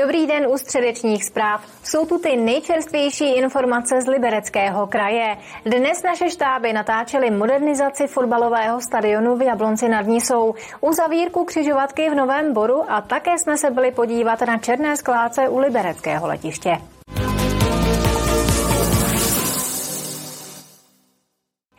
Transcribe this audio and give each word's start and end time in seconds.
Dobrý 0.00 0.26
den 0.26 0.46
u 0.46 0.58
středečních 0.58 1.24
zpráv. 1.24 1.64
Jsou 1.84 2.06
tu 2.06 2.18
ty 2.18 2.36
nejčerstvější 2.36 3.34
informace 3.36 4.02
z 4.02 4.06
Libereckého 4.06 4.86
kraje. 4.86 5.36
Dnes 5.64 6.02
naše 6.02 6.30
štáby 6.30 6.72
natáčely 6.72 7.30
modernizaci 7.30 8.06
fotbalového 8.06 8.80
stadionu 8.80 9.36
v 9.36 9.42
Jablonci 9.42 9.88
nad 9.88 10.06
Nisou, 10.06 10.54
uzavírku 10.80 11.44
křižovatky 11.44 12.10
v 12.10 12.14
Novém 12.14 12.52
Boru 12.52 12.84
a 12.92 13.00
také 13.00 13.38
jsme 13.38 13.58
se 13.58 13.70
byli 13.70 13.90
podívat 13.90 14.40
na 14.40 14.58
černé 14.58 14.96
skláce 14.96 15.48
u 15.48 15.58
Libereckého 15.58 16.26
letiště. 16.26 16.78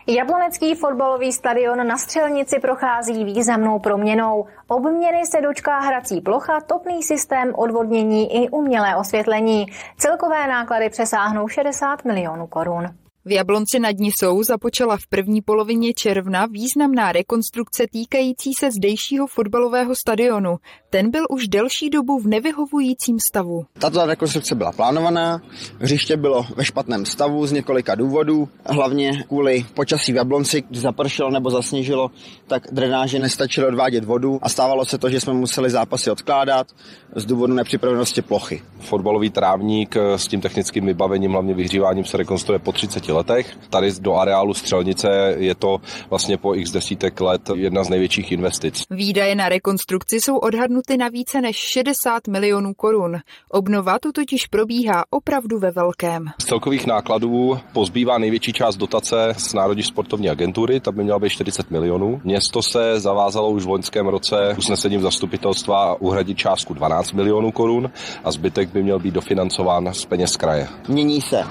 Jablonecký 0.07 0.75
fotbalový 0.75 1.33
stadion 1.33 1.87
na 1.87 1.97
Střelnici 1.97 2.59
prochází 2.59 3.23
významnou 3.23 3.79
proměnou. 3.79 4.45
Obměny 4.67 5.25
se 5.25 5.41
dočká 5.41 5.79
hrací 5.79 6.21
plocha, 6.21 6.61
topný 6.61 7.03
systém 7.03 7.51
odvodnění 7.55 8.43
i 8.43 8.49
umělé 8.49 8.95
osvětlení. 8.95 9.65
Celkové 9.97 10.47
náklady 10.47 10.89
přesáhnou 10.89 11.47
60 11.47 12.05
milionů 12.05 12.47
korun. 12.47 13.02
V 13.25 13.31
Jablonci 13.31 13.79
nad 13.79 13.97
Nisou 13.97 14.43
započala 14.43 14.97
v 14.97 15.07
první 15.07 15.41
polovině 15.41 15.93
června 15.93 16.45
významná 16.45 17.11
rekonstrukce 17.11 17.83
týkající 17.91 18.51
se 18.59 18.71
zdejšího 18.71 19.27
fotbalového 19.27 19.95
stadionu. 19.95 20.57
Ten 20.89 21.11
byl 21.11 21.25
už 21.29 21.47
delší 21.47 21.89
dobu 21.89 22.19
v 22.19 22.27
nevyhovujícím 22.27 23.17
stavu. 23.29 23.65
Tato 23.79 24.05
rekonstrukce 24.05 24.55
byla 24.55 24.71
plánovaná, 24.71 25.41
hřiště 25.79 26.17
bylo 26.17 26.45
ve 26.55 26.65
špatném 26.65 27.05
stavu 27.05 27.47
z 27.47 27.51
několika 27.51 27.95
důvodů, 27.95 28.49
hlavně 28.65 29.23
kvůli 29.27 29.65
počasí 29.73 30.13
v 30.13 30.15
Jablonci, 30.15 30.63
kdy 30.69 30.79
zapršelo 30.79 31.31
nebo 31.31 31.49
zasněžilo, 31.49 32.11
tak 32.47 32.63
drenáže 32.71 33.19
nestačilo 33.19 33.67
odvádět 33.67 34.03
vodu 34.03 34.39
a 34.41 34.49
stávalo 34.49 34.85
se 34.85 34.97
to, 34.97 35.09
že 35.09 35.19
jsme 35.19 35.33
museli 35.33 35.69
zápasy 35.69 36.11
odkládat 36.11 36.67
z 37.15 37.25
důvodu 37.25 37.53
nepřipravenosti 37.53 38.21
plochy. 38.21 38.61
Fotbalový 38.79 39.29
trávník 39.29 39.95
s 40.15 40.27
tím 40.27 40.41
technickým 40.41 40.85
vybavením, 40.85 41.31
hlavně 41.31 41.53
vyhříváním 41.53 42.05
se 42.05 42.17
rekonstruuje 42.17 42.59
po 42.59 42.71
30 42.71 43.12
letech. 43.13 43.57
Tady 43.69 43.91
do 43.99 44.15
areálu 44.15 44.53
Střelnice 44.53 45.35
je 45.37 45.55
to 45.55 45.81
vlastně 46.09 46.37
po 46.37 46.55
x 46.55 46.71
desítek 46.71 47.21
let 47.21 47.41
jedna 47.55 47.83
z 47.83 47.89
největších 47.89 48.31
investic. 48.31 48.83
Výdaje 48.89 49.35
na 49.35 49.49
rekonstrukci 49.49 50.21
jsou 50.21 50.37
odhadnuty 50.37 50.97
na 50.97 51.07
více 51.07 51.41
než 51.41 51.55
60 51.55 52.27
milionů 52.27 52.73
korun. 52.73 53.17
Obnova 53.49 53.99
tu 53.99 54.11
totiž 54.11 54.47
probíhá 54.47 55.03
opravdu 55.09 55.59
ve 55.59 55.71
velkém. 55.71 56.25
Z 56.41 56.45
celkových 56.45 56.87
nákladů 56.87 57.59
pozbývá 57.73 58.17
největší 58.17 58.53
část 58.53 58.77
dotace 58.77 59.33
z 59.37 59.53
Národní 59.53 59.83
sportovní 59.83 60.29
agentury, 60.29 60.79
ta 60.79 60.91
by 60.91 61.03
měla 61.03 61.19
být 61.19 61.29
40 61.29 61.71
milionů. 61.71 62.21
Město 62.23 62.61
se 62.61 62.99
zavázalo 62.99 63.49
už 63.49 63.65
v 63.65 63.69
loňském 63.69 64.07
roce 64.07 64.55
usnesením 64.57 65.01
zastupitelstva 65.01 66.01
uhradit 66.01 66.37
částku 66.37 66.73
12 66.73 67.11
milionů 67.11 67.51
korun 67.51 67.91
a 68.23 68.31
zbytek 68.31 68.69
by 68.69 68.83
měl 68.83 68.99
být 68.99 69.13
dofinancován 69.13 69.93
z 69.93 70.05
peněz 70.05 70.37
kraje. 70.37 70.67
Mění 70.87 71.21
se 71.21 71.43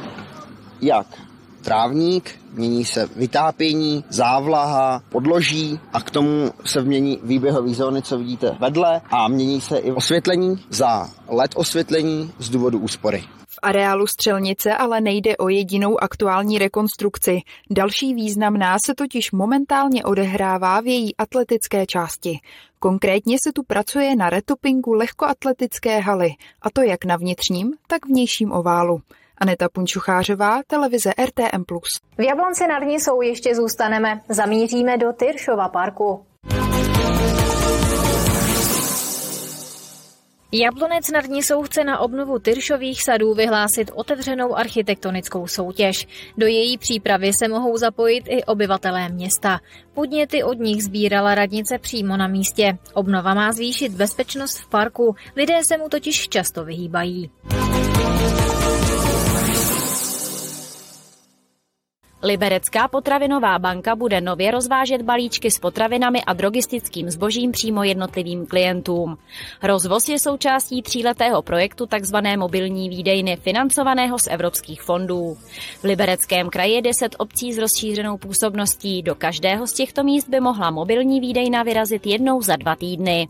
jak 0.83 1.07
trávník, 1.63 2.41
mění 2.53 2.85
se 2.85 3.09
vytápění, 3.17 4.05
závlaha, 4.09 5.03
podloží 5.09 5.81
a 5.93 6.01
k 6.01 6.11
tomu 6.11 6.51
se 6.65 6.83
mění 6.83 7.19
výběhové 7.23 7.75
zóny, 7.75 8.03
co 8.03 8.19
vidíte 8.19 8.57
vedle 8.61 9.01
a 9.11 9.29
mění 9.29 9.61
se 9.61 9.79
i 9.79 9.93
osvětlení 9.93 10.65
za 10.71 11.09
LED 11.29 11.51
osvětlení 11.57 12.33
z 12.39 12.51
důvodu 12.51 12.79
úspory. 12.79 13.25
V 13.49 13.59
areálu 13.63 14.07
Střelnice 14.07 14.75
ale 14.75 15.01
nejde 15.01 15.37
o 15.37 15.49
jedinou 15.49 16.03
aktuální 16.03 16.59
rekonstrukci. 16.59 17.41
Další 17.71 18.15
významná 18.15 18.77
se 18.87 18.95
totiž 18.95 19.33
momentálně 19.33 20.05
odehrává 20.05 20.81
v 20.81 20.87
její 20.87 21.17
atletické 21.17 21.87
části. 21.87 22.39
Konkrétně 22.79 23.37
se 23.47 23.53
tu 23.53 23.63
pracuje 23.63 24.17
na 24.17 24.31
retopingu 24.31 24.93
lehkoatletické 24.93 26.01
haly, 26.01 26.31
a 26.63 26.71
to 26.71 26.83
jak 26.83 27.05
na 27.05 27.17
vnitřním, 27.17 27.73
tak 27.87 28.07
vnějším 28.07 28.53
oválu. 28.53 29.01
Aneta 29.39 29.69
Punčuchářová, 29.69 30.61
televize 30.67 31.11
RTM+. 31.25 31.65
V 32.19 32.23
Jablonci 32.23 32.67
nad 32.67 32.79
Nisou 32.79 33.23
ještě 33.23 33.55
zůstaneme. 33.55 34.21
Zamíříme 34.29 34.99
do 34.99 35.13
Tyršova 35.13 35.69
parku. 35.69 36.27
Jablonec 40.55 41.11
nad 41.11 41.29
Nisou 41.29 41.63
chce 41.63 41.85
na 41.85 41.99
obnovu 41.99 42.39
Tyršových 42.39 43.03
sadů 43.03 43.35
vyhlásit 43.35 43.91
otevřenou 43.95 44.57
architektonickou 44.57 45.47
soutěž. 45.47 46.09
Do 46.39 46.47
její 46.47 46.79
přípravy 46.79 47.33
se 47.33 47.49
mohou 47.49 47.77
zapojit 47.77 48.25
i 48.29 48.45
obyvatelé 48.45 49.09
města. 49.09 49.61
Podněty 49.95 50.43
od 50.43 50.59
nich 50.59 50.85
sbírala 50.85 51.35
radnice 51.35 51.79
přímo 51.79 52.17
na 52.17 52.29
místě. 52.29 52.79
Obnova 52.95 53.35
má 53.35 53.53
zvýšit 53.53 53.93
bezpečnost 53.93 54.59
v 54.59 54.69
parku, 54.69 55.15
lidé 55.37 55.61
se 55.69 55.79
mu 55.79 55.89
totiž 55.89 56.29
často 56.29 56.65
vyhýbají. 56.65 57.31
Liberecká 62.25 62.89
potravinová 62.89 63.59
banka 63.59 63.97
bude 63.97 64.21
nově 64.21 64.51
rozvážet 64.51 65.03
balíčky 65.03 65.51
s 65.51 65.59
potravinami 65.59 66.25
a 66.25 66.33
drogistickým 66.33 67.11
zbožím 67.11 67.53
přímo 67.53 67.85
jednotlivým 67.85 68.47
klientům. 68.47 69.19
Rozvoz 69.63 70.09
je 70.09 70.19
součástí 70.19 70.83
tříletého 70.83 71.43
projektu 71.43 71.87
tzv. 71.87 72.17
mobilní 72.37 72.89
výdejny 72.89 73.37
financovaného 73.37 74.19
z 74.19 74.27
evropských 74.27 74.83
fondů. 74.83 75.37
V 75.81 75.85
Libereckém 75.85 76.51
kraji 76.51 76.75
je 76.75 76.83
10 76.83 77.17
obcí 77.19 77.53
s 77.53 77.59
rozšířenou 77.59 78.19
působností. 78.19 79.03
Do 79.03 79.15
každého 79.15 79.67
z 79.67 79.73
těchto 79.73 80.05
míst 80.05 80.29
by 80.29 80.41
mohla 80.41 80.71
mobilní 80.71 81.21
výdejna 81.21 81.63
vyrazit 81.63 82.07
jednou 82.07 82.43
za 82.43 82.57
dva 82.57 82.77
týdny. 82.77 83.29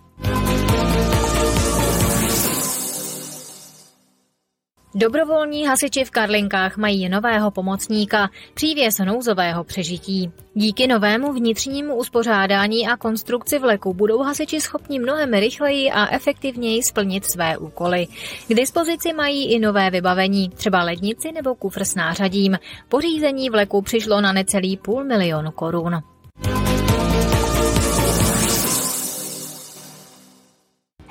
Dobrovolní 4.95 5.67
hasiči 5.67 6.05
v 6.05 6.11
Karlinkách 6.11 6.77
mají 6.77 7.09
nového 7.09 7.51
pomocníka, 7.51 8.31
přívěs 8.55 8.99
nouzového 8.99 9.65
přežití. 9.65 10.33
Díky 10.55 10.87
novému 10.87 11.33
vnitřnímu 11.33 11.95
uspořádání 11.95 12.89
a 12.89 12.97
konstrukci 12.97 13.59
vleku 13.59 13.95
budou 13.95 14.23
hasiči 14.23 14.61
schopni 14.61 14.99
mnohem 14.99 15.33
rychleji 15.33 15.91
a 15.91 16.15
efektivněji 16.15 16.83
splnit 16.83 17.25
své 17.25 17.59
úkoly. 17.59 18.07
K 18.49 18.55
dispozici 18.55 19.13
mají 19.13 19.53
i 19.53 19.59
nové 19.59 19.91
vybavení, 19.91 20.49
třeba 20.49 20.83
lednici 20.83 21.33
nebo 21.33 21.55
kufr 21.55 21.85
s 21.85 21.95
nářadím. 21.95 22.59
Pořízení 22.89 23.51
vleku 23.51 23.83
přišlo 23.83 24.21
na 24.21 24.33
necelý 24.33 24.77
půl 24.77 25.05
milionu 25.05 25.51
korun. 25.51 26.03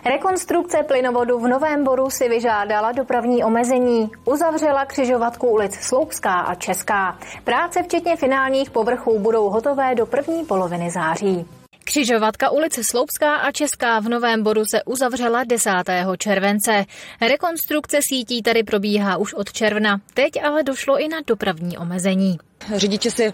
Rekonstrukce 0.06 0.84
plynovodu 0.84 1.40
v 1.40 1.48
Novém 1.48 1.84
Boru 1.84 2.10
si 2.10 2.30
vyžádala 2.30 2.92
dopravní 2.92 3.44
omezení. 3.44 4.12
Uzavřela 4.26 4.86
křižovatku 4.86 5.48
ulic 5.48 5.76
Sloupská 5.76 6.34
a 6.34 6.56
Česká. 6.56 7.20
Práce 7.44 7.84
včetně 7.84 8.16
finálních 8.16 8.70
povrchů 8.70 9.20
budou 9.20 9.50
hotové 9.50 9.96
do 9.96 10.06
první 10.06 10.46
poloviny 10.46 10.92
září. 10.92 11.46
Křižovatka 11.84 12.50
ulice 12.50 12.82
Sloupská 12.84 13.36
a 13.36 13.52
Česká 13.52 14.00
v 14.00 14.10
Novém 14.10 14.44
Boru 14.44 14.66
se 14.66 14.84
uzavřela 14.84 15.44
10. 15.44 15.72
července. 16.18 16.86
Rekonstrukce 17.22 17.98
sítí 18.10 18.42
tady 18.42 18.64
probíhá 18.64 19.18
už 19.18 19.34
od 19.34 19.52
června. 19.52 20.02
Teď 20.14 20.44
ale 20.44 20.64
došlo 20.64 21.00
i 21.00 21.08
na 21.08 21.18
dopravní 21.28 21.78
omezení 21.78 22.38
řidiče 22.76 23.12
si 23.12 23.28
uh, 23.28 23.34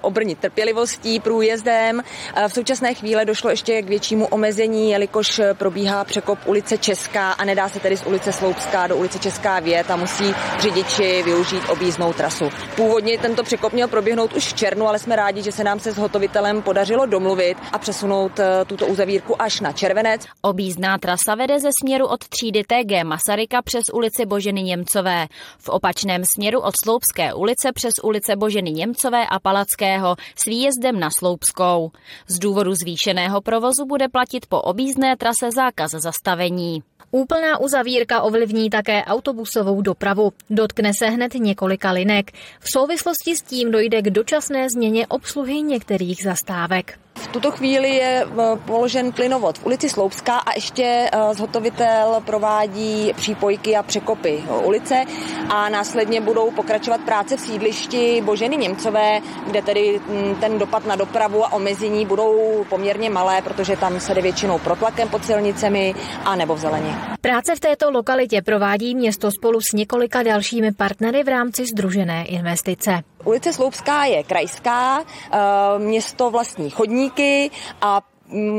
obrnit 0.00 0.38
trpělivostí, 0.38 1.20
průjezdem. 1.20 2.02
V 2.48 2.52
současné 2.52 2.94
chvíli 2.94 3.24
došlo 3.24 3.50
ještě 3.50 3.82
k 3.82 3.88
většímu 3.88 4.26
omezení, 4.26 4.90
jelikož 4.90 5.40
probíhá 5.52 6.04
překop 6.04 6.38
ulice 6.46 6.78
Česká 6.78 7.32
a 7.32 7.44
nedá 7.44 7.68
se 7.68 7.80
tedy 7.80 7.96
z 7.96 8.06
ulice 8.06 8.32
Sloupská 8.32 8.86
do 8.86 8.96
ulice 8.96 9.18
Česká 9.18 9.60
vět 9.60 9.90
a 9.90 9.96
musí 9.96 10.34
řidiči 10.58 11.22
využít 11.22 11.62
objízdnou 11.68 12.12
trasu. 12.12 12.50
Původně 12.76 13.18
tento 13.18 13.42
překop 13.42 13.72
měl 13.72 13.88
proběhnout 13.88 14.32
už 14.32 14.52
v 14.52 14.54
červnu, 14.56 14.88
ale 14.88 14.98
jsme 14.98 15.16
rádi, 15.16 15.42
že 15.42 15.52
se 15.52 15.64
nám 15.64 15.80
se 15.80 15.92
s 15.92 15.96
hotovitelem 15.96 16.62
podařilo 16.62 17.06
domluvit 17.06 17.58
a 17.72 17.78
přesunout 17.78 18.38
eh, 18.38 18.64
tuto 18.66 18.86
uzavírku 18.86 19.42
až 19.42 19.60
na 19.60 19.72
červenec. 19.72 20.26
Objízdná 20.42 20.98
trasa 20.98 21.34
vede 21.34 21.60
ze 21.60 21.70
směru 21.82 22.06
od 22.06 22.28
třídy 22.28 22.62
TG 22.62 23.04
Masaryka 23.04 23.62
přes 23.62 23.84
ulici 23.92 24.26
Boženy 24.26 24.62
Němcové. 24.62 25.26
V 25.58 25.68
opačném 25.68 26.22
směru 26.34 26.60
od 26.60 26.74
Sloupské 26.84 27.34
ulice 27.34 27.72
přes 27.72 27.94
ulice 28.02 28.33
Boženy 28.36 28.70
Němcové 28.70 29.26
a 29.26 29.38
Palackého 29.38 30.16
s 30.36 30.44
výjezdem 30.44 31.00
na 31.00 31.10
Sloupskou. 31.10 31.90
Z 32.26 32.38
důvodu 32.38 32.74
zvýšeného 32.74 33.40
provozu 33.40 33.86
bude 33.86 34.08
platit 34.08 34.46
po 34.46 34.60
objízdné 34.60 35.16
trase 35.16 35.50
zákaz 35.56 35.90
zastavení. 35.90 36.82
Úplná 37.10 37.60
uzavírka 37.60 38.22
ovlivní 38.22 38.70
také 38.70 39.04
autobusovou 39.04 39.82
dopravu. 39.82 40.32
Dotkne 40.50 40.92
se 40.98 41.06
hned 41.06 41.34
několika 41.34 41.90
linek. 41.90 42.32
V 42.60 42.70
souvislosti 42.70 43.36
s 43.36 43.42
tím 43.42 43.70
dojde 43.70 44.02
k 44.02 44.10
dočasné 44.10 44.70
změně 44.70 45.06
obsluhy 45.06 45.62
některých 45.62 46.22
zastávek. 46.22 47.03
V 47.18 47.26
tuto 47.26 47.50
chvíli 47.50 47.88
je 47.88 48.24
eh, 48.26 48.56
položen 48.64 49.12
plynovod 49.12 49.58
v 49.58 49.66
ulici 49.66 49.88
Sloupská 49.88 50.38
a 50.38 50.54
ještě 50.54 51.10
eh, 51.12 51.34
zhotovitel 51.34 52.22
provádí 52.26 53.12
přípojky 53.16 53.76
a 53.76 53.82
překopy 53.82 54.44
ulice 54.64 55.04
a 55.48 55.68
následně 55.68 56.20
budou 56.20 56.50
pokračovat 56.50 57.00
práce 57.00 57.36
v 57.36 57.40
sídlišti 57.40 58.22
Boženy 58.24 58.56
Němcové, 58.56 59.20
kde 59.46 59.62
tedy 59.62 60.00
hm, 60.08 60.34
ten 60.40 60.58
dopad 60.58 60.86
na 60.86 60.96
dopravu 60.96 61.44
a 61.44 61.52
omezení 61.52 62.06
budou 62.06 62.64
poměrně 62.68 63.10
malé, 63.10 63.42
protože 63.42 63.76
tam 63.76 64.00
se 64.00 64.14
jde 64.14 64.22
většinou 64.22 64.58
protlakem 64.58 65.08
pod 65.08 65.24
silnicemi 65.24 65.94
a 66.24 66.36
nebo 66.36 66.54
v 66.54 66.58
zeleně. 66.58 66.94
Práce 67.20 67.56
v 67.56 67.60
této 67.60 67.90
lokalitě 67.90 68.42
provádí 68.42 68.94
město 68.94 69.30
spolu 69.30 69.60
s 69.60 69.72
několika 69.72 70.22
dalšími 70.22 70.72
partnery 70.72 71.22
v 71.22 71.28
rámci 71.28 71.66
združené 71.66 72.24
investice. 72.24 73.02
Ulice 73.24 73.52
Sloupská 73.52 74.04
je 74.04 74.22
krajská, 74.22 75.00
eh, 75.00 75.38
město 75.78 76.30
vlastní 76.30 76.70
chodníky 76.70 77.50
a 77.80 78.00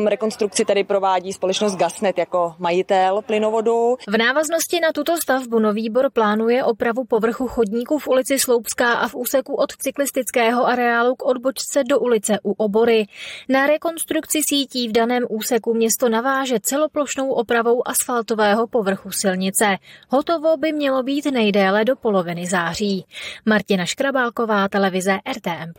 rekonstrukci 0.05 0.65
tedy 0.65 0.83
provádí 0.83 1.33
společnost 1.33 1.75
Gasnet 1.75 2.17
jako 2.17 2.55
majitel 2.59 3.21
plynovodu. 3.21 3.95
V 4.07 4.17
návaznosti 4.17 4.79
na 4.79 4.91
tuto 4.91 5.17
stavbu 5.17 5.59
nový 5.59 5.89
bor 5.89 6.09
plánuje 6.09 6.63
opravu 6.63 7.03
povrchu 7.03 7.47
chodníků 7.47 7.99
v 7.99 8.07
ulici 8.07 8.39
Sloupská 8.39 8.93
a 8.93 9.07
v 9.07 9.15
úseku 9.15 9.55
od 9.55 9.71
cyklistického 9.71 10.67
areálu 10.67 11.15
k 11.15 11.25
odbočce 11.25 11.83
do 11.83 11.99
ulice 11.99 12.39
u 12.43 12.51
Obory. 12.51 13.05
Na 13.49 13.67
rekonstrukci 13.67 14.39
sítí 14.49 14.89
v 14.89 14.91
daném 14.91 15.23
úseku 15.29 15.73
město 15.73 16.09
naváže 16.09 16.59
celoplošnou 16.59 17.31
opravou 17.31 17.87
asfaltového 17.87 18.67
povrchu 18.67 19.11
silnice. 19.11 19.77
Hotovo 20.09 20.57
by 20.57 20.73
mělo 20.73 21.03
být 21.03 21.25
nejdéle 21.25 21.85
do 21.85 21.95
poloviny 21.95 22.47
září. 22.47 23.05
Martina 23.45 23.85
Škrabálková, 23.85 24.69
televize 24.69 25.19
RTM+. 25.35 25.73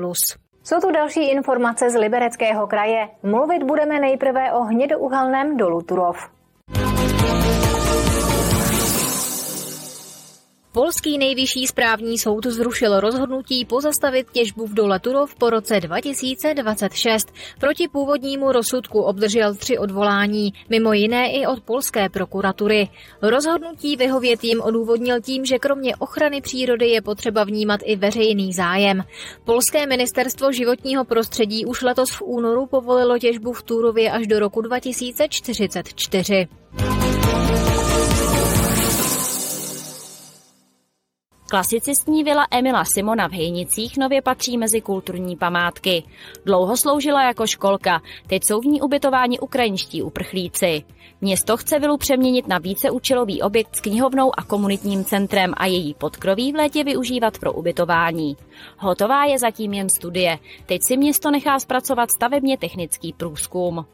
Jsou 0.66 0.80
tu 0.80 0.90
další 0.90 1.30
informace 1.30 1.90
z 1.90 1.94
Libereckého 1.94 2.66
kraje. 2.66 3.08
Mluvit 3.22 3.62
budeme 3.62 4.00
nejprve 4.00 4.52
o 4.52 4.60
hnědouhelném 4.60 5.56
dolu 5.56 5.82
Turov. 5.82 6.35
Polský 10.76 11.18
nejvyšší 11.18 11.66
správní 11.66 12.18
soud 12.18 12.46
zrušil 12.46 13.00
rozhodnutí 13.00 13.64
pozastavit 13.64 14.26
těžbu 14.32 14.66
v 14.66 14.74
dole 14.74 15.00
Turov 15.00 15.34
po 15.34 15.50
roce 15.50 15.80
2026. 15.80 17.32
Proti 17.60 17.88
původnímu 17.88 18.52
rozsudku 18.52 19.00
obdržel 19.00 19.54
tři 19.54 19.78
odvolání, 19.78 20.52
mimo 20.68 20.92
jiné 20.92 21.32
i 21.32 21.46
od 21.46 21.60
polské 21.60 22.08
prokuratury. 22.08 22.88
Rozhodnutí 23.22 23.96
vyhovět 23.96 24.44
jim 24.44 24.60
odůvodnil 24.60 25.20
tím, 25.20 25.44
že 25.44 25.58
kromě 25.58 25.96
ochrany 25.96 26.40
přírody 26.40 26.88
je 26.88 27.02
potřeba 27.02 27.44
vnímat 27.44 27.80
i 27.84 27.96
veřejný 27.96 28.52
zájem. 28.52 29.04
Polské 29.44 29.86
ministerstvo 29.86 30.52
životního 30.52 31.04
prostředí 31.04 31.66
už 31.66 31.82
letos 31.82 32.10
v 32.10 32.22
únoru 32.22 32.66
povolilo 32.66 33.18
těžbu 33.18 33.52
v 33.52 33.62
Turově 33.62 34.10
až 34.10 34.26
do 34.26 34.38
roku 34.38 34.60
2044. 34.60 36.48
Klasicistní 41.48 42.24
vila 42.24 42.46
Emila 42.50 42.84
Simona 42.84 43.28
v 43.28 43.32
Hejnicích 43.32 43.96
nově 43.98 44.22
patří 44.22 44.58
mezi 44.58 44.80
kulturní 44.80 45.36
památky. 45.36 46.02
Dlouho 46.44 46.76
sloužila 46.76 47.22
jako 47.22 47.46
školka, 47.46 48.02
teď 48.26 48.44
jsou 48.44 48.60
v 48.60 48.64
ní 48.64 48.80
ubytováni 48.80 49.38
ukrajinští 49.38 50.02
uprchlíci. 50.02 50.84
Město 51.20 51.56
chce 51.56 51.78
vilu 51.78 51.96
přeměnit 51.96 52.48
na 52.48 52.58
víceúčelový 52.58 53.42
objekt 53.42 53.76
s 53.76 53.80
knihovnou 53.80 54.38
a 54.38 54.42
komunitním 54.42 55.04
centrem 55.04 55.52
a 55.56 55.66
její 55.66 55.94
podkroví 55.94 56.52
v 56.52 56.56
létě 56.56 56.84
využívat 56.84 57.38
pro 57.38 57.52
ubytování. 57.52 58.36
Hotová 58.78 59.24
je 59.24 59.38
zatím 59.38 59.72
jen 59.72 59.88
studie. 59.88 60.38
Teď 60.66 60.82
si 60.82 60.96
město 60.96 61.30
nechá 61.30 61.58
zpracovat 61.58 62.10
stavebně 62.10 62.58
technický 62.58 63.12
průzkum. 63.12 63.86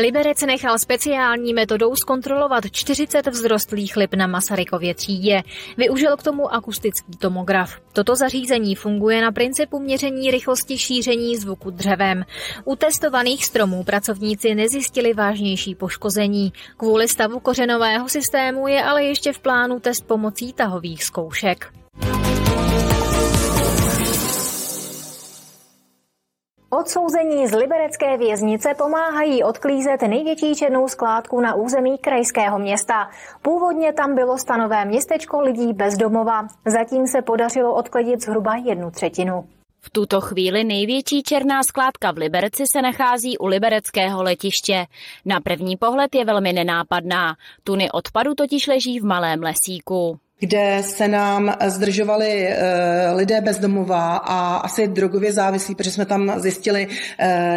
Liberec 0.00 0.42
nechal 0.42 0.78
speciální 0.78 1.54
metodou 1.54 1.96
zkontrolovat 1.96 2.64
40 2.70 3.26
vzrostlých 3.30 3.96
lip 3.96 4.14
na 4.14 4.26
Masarykově 4.26 4.94
třídě. 4.94 5.42
Využil 5.76 6.16
k 6.16 6.22
tomu 6.22 6.54
akustický 6.54 7.16
tomograf. 7.16 7.80
Toto 7.92 8.16
zařízení 8.16 8.74
funguje 8.74 9.22
na 9.22 9.32
principu 9.32 9.78
měření 9.78 10.30
rychlosti 10.30 10.78
šíření 10.78 11.36
zvuku 11.36 11.70
dřevem. 11.70 12.24
U 12.64 12.76
testovaných 12.76 13.44
stromů 13.44 13.84
pracovníci 13.84 14.54
nezjistili 14.54 15.14
vážnější 15.14 15.74
poškození. 15.74 16.52
Kvůli 16.76 17.08
stavu 17.08 17.40
kořenového 17.40 18.08
systému 18.08 18.68
je 18.68 18.84
ale 18.84 19.04
ještě 19.04 19.32
v 19.32 19.38
plánu 19.38 19.80
test 19.80 20.06
pomocí 20.06 20.52
tahových 20.52 21.04
zkoušek. 21.04 21.79
Odsouzení 26.72 27.48
z 27.48 27.54
liberecké 27.54 28.16
věznice 28.18 28.74
pomáhají 28.78 29.42
odklízet 29.42 30.02
největší 30.02 30.54
černou 30.54 30.88
skládku 30.88 31.40
na 31.40 31.54
území 31.54 31.98
krajského 31.98 32.58
města. 32.58 33.10
Původně 33.42 33.92
tam 33.92 34.14
bylo 34.14 34.38
stanové 34.38 34.84
městečko 34.84 35.40
lidí 35.40 35.72
bez 35.72 35.96
domova. 35.96 36.46
Zatím 36.66 37.06
se 37.06 37.22
podařilo 37.22 37.74
odklidit 37.74 38.22
zhruba 38.22 38.56
jednu 38.56 38.90
třetinu. 38.90 39.44
V 39.80 39.90
tuto 39.90 40.20
chvíli 40.20 40.64
největší 40.64 41.22
černá 41.22 41.62
skládka 41.62 42.10
v 42.12 42.16
Liberci 42.16 42.64
se 42.72 42.82
nachází 42.82 43.38
u 43.38 43.46
libereckého 43.46 44.22
letiště. 44.22 44.86
Na 45.24 45.40
první 45.40 45.76
pohled 45.76 46.14
je 46.14 46.24
velmi 46.24 46.52
nenápadná. 46.52 47.36
Tuny 47.64 47.90
odpadu 47.90 48.34
totiž 48.34 48.66
leží 48.66 49.00
v 49.00 49.04
malém 49.04 49.42
lesíku 49.42 50.18
kde 50.40 50.82
se 50.86 51.08
nám 51.08 51.54
zdržovali 51.66 52.48
uh, 52.48 53.16
lidé 53.16 53.40
bezdomová 53.40 54.16
a 54.16 54.56
asi 54.56 54.88
drogově 54.88 55.32
závislí, 55.32 55.74
protože 55.74 55.90
jsme 55.90 56.06
tam 56.06 56.32
zjistili 56.40 56.86
uh, 56.86 56.94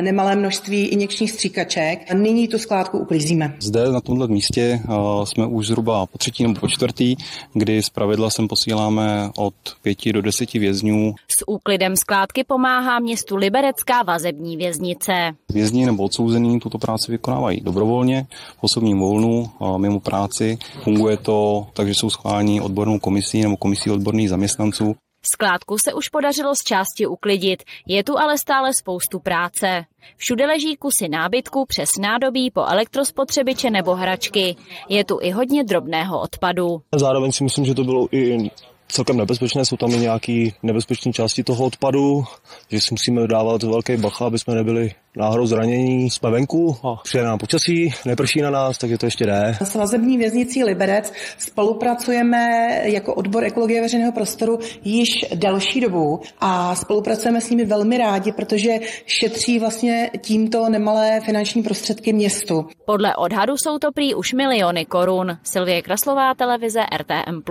nemalé 0.02 0.36
množství 0.36 0.86
injekčních 0.86 1.32
stříkaček. 1.32 2.14
Nyní 2.14 2.48
tu 2.48 2.58
skládku 2.58 2.98
uklízíme. 2.98 3.56
Zde 3.60 3.92
na 3.92 4.02
tomto 4.02 4.28
místě 4.28 4.80
uh, 4.88 5.26
jsme 5.26 5.46
už 5.46 5.68
zhruba 5.68 6.06
po 6.06 6.18
třetí 6.18 6.44
nebo 6.44 6.60
po 6.60 6.68
čtvrtý, 6.68 7.16
kdy 7.54 7.84
z 7.84 7.90
pravidla 7.90 8.30
sem 8.30 8.48
posíláme 8.48 9.30
od 9.38 9.54
pěti 9.82 10.14
do 10.14 10.22
deseti 10.22 10.60
vězňů. 10.60 11.16
S 11.28 11.48
úklidem 11.48 11.96
skládky 11.96 12.44
pomáhá 12.44 13.00
městu 13.00 13.36
Liberecká 13.36 14.04
vazební 14.04 14.58
věznice. 14.58 15.14
Vězni 15.54 15.86
nebo 15.86 16.04
odsouzení 16.04 16.60
tuto 16.60 16.78
práci 16.78 17.12
vykonávají 17.12 17.62
dobrovolně, 17.62 18.28
v 18.60 18.64
osobním 18.64 19.00
volnu, 19.00 19.50
mimo 19.78 20.00
práci. 20.00 20.58
Funguje 20.84 21.18
to 21.18 21.68
tak, 21.74 21.88
že 21.88 21.94
jsou 21.94 22.10
schválení 22.10 22.62
od 22.62 22.73
odbornou 22.74 23.00
komisí 23.00 23.42
nebo 23.42 23.58
komisí 23.58 23.92
odborných 23.92 24.30
zaměstnanců. 24.30 24.96
Skládku 25.26 25.78
se 25.78 25.94
už 25.94 26.10
podařilo 26.10 26.56
z 26.56 26.64
části 26.64 27.08
uklidit, 27.08 27.64
je 27.88 28.04
tu 28.04 28.20
ale 28.20 28.38
stále 28.38 28.72
spoustu 28.80 29.20
práce. 29.20 29.86
Všude 30.18 30.46
leží 30.46 30.76
kusy 30.76 31.10
nábytku 31.10 31.66
přes 31.66 31.90
nádobí 32.02 32.52
po 32.52 32.62
elektrospotřebiče 32.62 33.70
nebo 33.70 33.96
hračky. 33.96 34.56
Je 34.90 35.04
tu 35.04 35.20
i 35.22 35.32
hodně 35.32 35.64
drobného 35.64 36.22
odpadu. 36.22 36.82
Zároveň 36.96 37.32
si 37.32 37.44
myslím, 37.44 37.66
že 37.66 37.74
to 37.74 37.84
bylo 37.84 38.08
i 38.12 38.50
celkem 38.94 39.18
nebezpečné, 39.18 39.66
jsou 39.66 39.78
tam 39.78 39.92
i 39.92 39.98
nějaké 39.98 40.50
nebezpečné 40.64 41.14
části 41.14 41.44
toho 41.44 41.66
odpadu, 41.66 42.24
že 42.70 42.82
si 42.82 42.88
musíme 42.92 43.28
dávat 43.28 43.64
velké 43.64 43.98
bacha, 43.98 44.26
aby 44.26 44.40
jsme 44.40 44.56
nebyli 44.56 44.92
náhodou 45.18 45.46
zranění. 45.46 46.10
Jsme 46.10 46.32
venku 46.32 46.78
a 46.84 46.96
přijde 47.04 47.24
nám 47.24 47.38
počasí, 47.38 47.94
neprší 48.06 48.42
na 48.42 48.50
nás, 48.50 48.78
tak 48.78 48.90
je 48.90 48.98
to 48.98 49.06
ještě 49.06 49.26
jde. 49.26 49.58
S 49.64 49.76
vazební 49.76 50.18
věznicí 50.18 50.64
Liberec 50.64 51.14
spolupracujeme 51.38 52.48
jako 52.84 53.14
odbor 53.14 53.44
ekologie 53.44 53.82
veřejného 53.82 54.12
prostoru 54.12 54.60
již 54.84 55.26
delší 55.36 55.82
dobu 55.82 56.22
a 56.40 56.76
spolupracujeme 56.76 57.42
s 57.42 57.50
nimi 57.50 57.66
velmi 57.66 57.98
rádi, 57.98 58.32
protože 58.32 58.80
šetří 59.06 59.60
vlastně 59.60 60.10
tímto 60.22 60.70
nemalé 60.70 61.20
finanční 61.26 61.64
prostředky 61.64 62.14
městu. 62.14 62.68
Podle 62.86 63.16
odhadu 63.16 63.54
jsou 63.58 63.78
to 63.78 63.92
prý 63.92 64.16
už 64.16 64.34
miliony 64.34 64.86
korun. 64.86 65.38
Silvie 65.44 65.82
Kraslová, 65.82 66.34
televize 66.34 66.82
RTM+. 66.98 67.42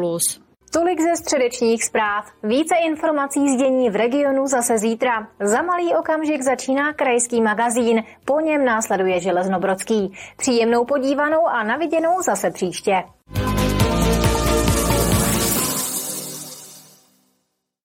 Tolik 0.75 1.01
ze 1.01 1.17
středečních 1.17 1.85
zpráv. 1.85 2.25
Více 2.43 2.75
informací 2.77 3.49
z 3.49 3.57
dění 3.57 3.91
v 3.91 3.97
regionu 3.97 4.47
zase 4.47 4.79
zítra. 4.79 5.29
Za 5.41 5.63
malý 5.63 5.95
okamžik 5.95 6.43
začíná 6.43 6.93
krajský 6.93 7.43
magazín, 7.43 8.03
po 8.25 8.41
něm 8.41 8.65
následuje 8.65 9.21
Železnobrodský. 9.21 10.13
Příjemnou 10.37 10.85
podívanou 10.85 11.47
a 11.47 11.63
naviděnou 11.63 12.23
zase 12.23 12.51
příště. 12.51 13.03